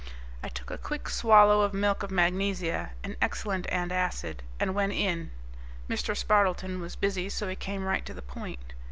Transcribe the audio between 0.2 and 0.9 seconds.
I took a